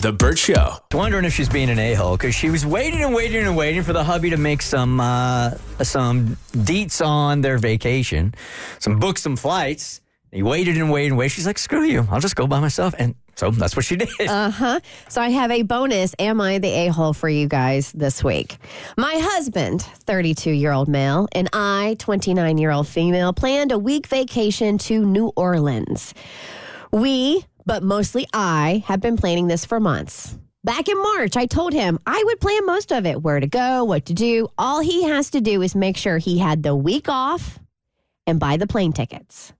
[0.00, 0.76] The Burt Show.
[0.94, 3.82] Wondering if she's being an a hole because she was waiting and waiting and waiting
[3.82, 5.50] for the hubby to make some uh,
[5.82, 8.34] some deets on their vacation,
[8.78, 10.00] some book some flights.
[10.32, 11.32] He waited and waited and waited.
[11.32, 12.06] She's like, "Screw you!
[12.10, 14.08] I'll just go by myself." And so that's what she did.
[14.20, 14.80] Uh huh.
[15.08, 16.14] So I have a bonus.
[16.18, 18.56] Am I the a hole for you guys this week?
[18.96, 24.06] My husband, 32 year old male, and I, 29 year old female, planned a week
[24.06, 26.14] vacation to New Orleans.
[26.92, 30.38] We, but mostly I, have been planning this for months.
[30.62, 33.84] Back in March, I told him I would plan most of it where to go,
[33.84, 34.48] what to do.
[34.58, 37.58] All he has to do is make sure he had the week off
[38.26, 39.54] and buy the plane tickets.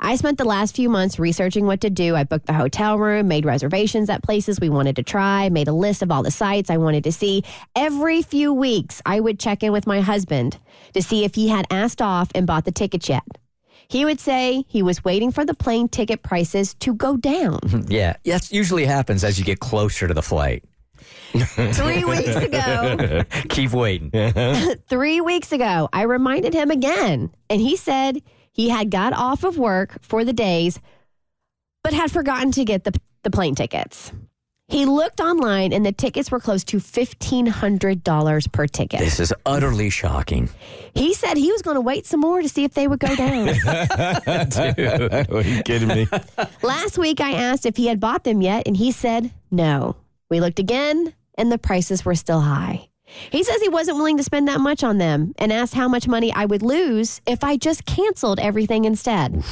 [0.00, 2.14] I spent the last few months researching what to do.
[2.14, 5.72] I booked the hotel room, made reservations at places we wanted to try, made a
[5.72, 7.42] list of all the sites I wanted to see.
[7.74, 10.58] Every few weeks, I would check in with my husband
[10.94, 13.24] to see if he had asked off and bought the tickets yet.
[13.88, 17.58] He would say he was waiting for the plane ticket prices to go down.
[17.88, 20.64] yeah, that usually happens as you get closer to the flight.
[21.34, 24.10] Three weeks ago, Keep waiting.
[24.88, 29.58] three weeks ago, I reminded him again, and he said he had got off of
[29.58, 30.78] work for the days,
[31.82, 32.92] but had forgotten to get the,
[33.24, 34.12] the plane tickets.
[34.68, 38.98] He looked online, and the tickets were close to $1,500 per ticket.
[38.98, 40.48] This is utterly shocking.
[40.94, 43.14] He said he was going to wait some more to see if they would go
[43.16, 43.48] down.
[43.48, 46.08] Are you kidding me?
[46.62, 49.96] Last week, I asked if he had bought them yet, and he said no.
[50.30, 52.88] We looked again, and the prices were still high.
[53.30, 56.08] He says he wasn't willing to spend that much on them and asked how much
[56.08, 59.44] money I would lose if I just canceled everything instead.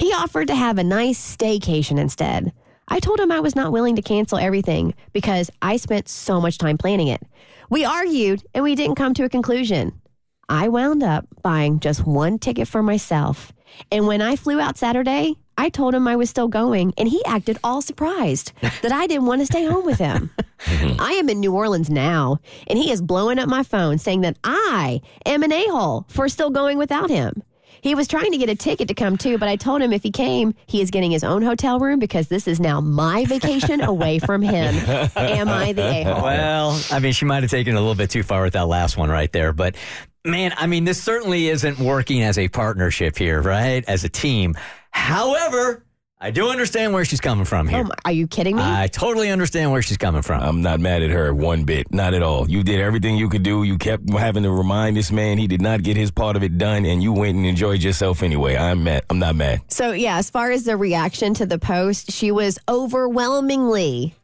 [0.00, 2.52] He offered to have a nice staycation instead.
[2.88, 6.58] I told him I was not willing to cancel everything because I spent so much
[6.58, 7.22] time planning it.
[7.70, 10.00] We argued and we didn't come to a conclusion.
[10.48, 13.52] I wound up buying just one ticket for myself.
[13.90, 17.24] And when I flew out Saturday, I told him I was still going, and he
[17.24, 20.30] acted all surprised that I didn't want to stay home with him.
[20.60, 21.00] Mm-hmm.
[21.00, 24.38] I am in New Orleans now, and he is blowing up my phone saying that
[24.44, 27.42] I am an a hole for still going without him.
[27.80, 30.02] He was trying to get a ticket to come too, but I told him if
[30.02, 33.80] he came, he is getting his own hotel room because this is now my vacation
[33.80, 34.74] away from him.
[35.16, 36.22] Am I the a hole?
[36.22, 38.66] Well, I mean, she might have taken it a little bit too far with that
[38.66, 39.52] last one right there.
[39.52, 39.76] But
[40.24, 43.84] man, I mean, this certainly isn't working as a partnership here, right?
[43.86, 44.54] As a team.
[44.90, 45.84] However,
[46.20, 47.80] I do understand where she's coming from here.
[47.80, 48.62] Oh my, are you kidding me?
[48.64, 50.42] I totally understand where she's coming from.
[50.42, 51.92] I'm not mad at her one bit.
[51.92, 52.48] Not at all.
[52.48, 53.64] You did everything you could do.
[53.64, 56.56] You kept having to remind this man he did not get his part of it
[56.56, 58.56] done, and you went and enjoyed yourself anyway.
[58.56, 59.04] I'm mad.
[59.10, 59.62] I'm not mad.
[59.68, 64.14] So, yeah, as far as the reaction to the post, she was overwhelmingly,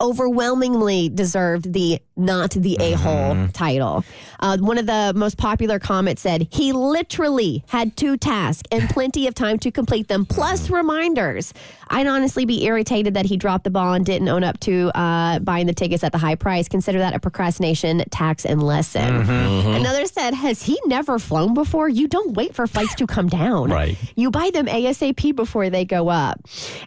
[0.00, 4.04] overwhelmingly deserved the not the a hole title.
[4.40, 9.26] Uh, one of the most popular comments said, He literally had two tasks and plenty
[9.26, 11.54] of time to complete them, plus reminders.
[11.88, 15.38] I'd honestly be irritated that he dropped the ball and didn't own up to uh,
[15.40, 16.68] buying the tickets at the high price.
[16.68, 19.14] Consider that a procrastination tax and lesson.
[19.14, 21.88] Another said, Has he never flown before?
[21.88, 23.70] You don't wait for flights to come down.
[23.70, 23.96] Right.
[24.16, 26.40] You buy them ASAP before they go up.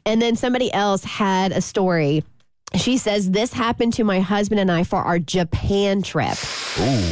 [0.05, 2.23] And then somebody else had a story.
[2.75, 6.37] She says, This happened to my husband and I for our Japan trip.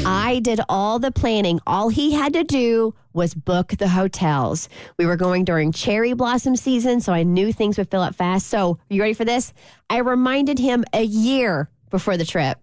[0.05, 1.59] I did all the planning.
[1.65, 4.69] All he had to do was book the hotels.
[4.97, 8.47] We were going during cherry blossom season, so I knew things would fill up fast.
[8.47, 9.53] So, you ready for this?
[9.89, 12.59] I reminded him a year before the trip.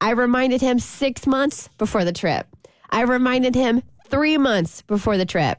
[0.00, 2.46] I reminded him six months before the trip.
[2.90, 5.58] I reminded him three months before the trip.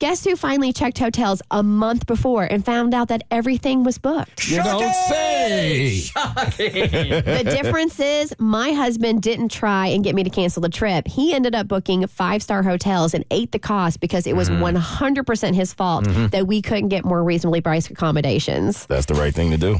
[0.00, 4.48] Guess who finally checked hotels a month before and found out that everything was booked?
[4.48, 6.00] You don't say.
[6.16, 11.06] the difference is my husband didn't try and get me to cancel the trip.
[11.06, 14.78] He ended up booking five star hotels and ate the cost because it was mm-hmm.
[14.78, 16.28] 100% his fault mm-hmm.
[16.28, 18.86] that we couldn't get more reasonably priced accommodations.
[18.86, 19.76] That's the right thing to do.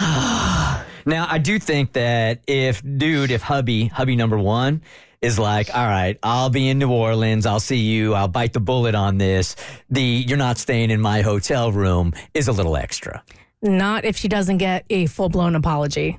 [1.06, 4.82] Now, I do think that if, dude, if hubby, hubby number one,
[5.22, 7.46] is like, all right, I'll be in New Orleans.
[7.46, 8.14] I'll see you.
[8.14, 9.56] I'll bite the bullet on this.
[9.90, 13.22] The you're not staying in my hotel room is a little extra.
[13.62, 16.18] Not if she doesn't get a full blown apology.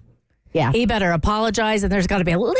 [0.53, 0.71] Yeah.
[0.71, 2.53] He better apologize, and there's got to be a little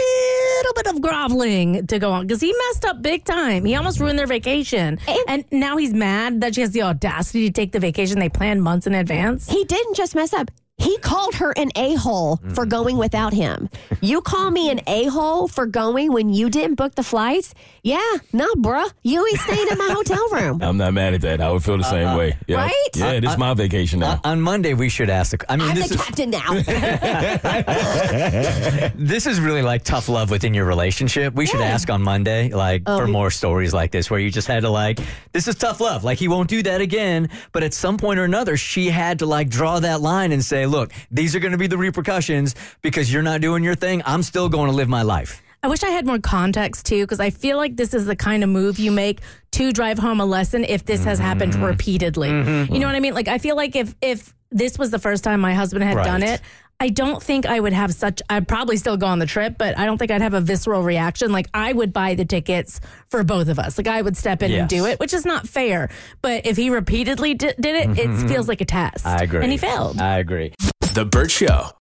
[0.75, 3.65] bit of groveling to go on because he messed up big time.
[3.65, 4.97] He almost ruined their vacation.
[5.27, 8.63] And now he's mad that she has the audacity to take the vacation they planned
[8.63, 9.49] months in advance.
[9.49, 10.49] He didn't just mess up.
[10.81, 13.69] He called her an a hole for going without him.
[14.01, 17.53] You call me an a hole for going when you didn't book the flights?
[17.83, 17.99] Yeah,
[18.33, 18.91] no, bruh.
[19.03, 20.61] You ain't staying in my hotel room.
[20.63, 21.41] I'm not mad at that.
[21.41, 22.37] I would feel the same way.
[22.47, 22.57] Yeah.
[22.57, 22.89] right?
[22.95, 24.13] Yeah, this is my vacation now.
[24.23, 25.37] Uh, on Monday, we should ask.
[25.37, 26.53] The, I mean, I'm this the is captain now.
[28.95, 31.33] this is really like tough love within your relationship.
[31.33, 34.47] We should ask on Monday, like Oh, for more stories like this, where you just
[34.47, 34.99] had to like,
[35.31, 36.03] this is tough love.
[36.03, 37.29] Like he won't do that again.
[37.51, 40.65] But at some point or another, she had to like draw that line and say,
[40.71, 44.01] look, these are going to be the repercussions because you're not doing your thing.
[44.06, 45.41] I'm still going to live my life.
[45.63, 48.44] I wish I had more context too, because I feel like this is the kind
[48.44, 49.19] of move you make
[49.51, 51.63] to drive home a lesson if this has happened Mm-hmm.
[51.65, 52.29] repeatedly.
[52.29, 53.13] You know what I mean?
[53.13, 56.06] Like I feel like if if this was the first time my husband had Right.
[56.06, 56.41] done it,
[56.81, 58.23] I don't think I would have such.
[58.27, 60.81] I'd probably still go on the trip, but I don't think I'd have a visceral
[60.81, 61.31] reaction.
[61.31, 63.77] Like I would buy the tickets for both of us.
[63.77, 65.91] Like I would step in and do it, which is not fair.
[66.23, 68.27] But if he repeatedly di- did it, it mm-hmm.
[68.27, 69.05] feels like a test.
[69.05, 69.43] I agree.
[69.43, 70.01] and he failed.
[70.01, 70.55] I agree.
[70.95, 71.71] The Burt Show.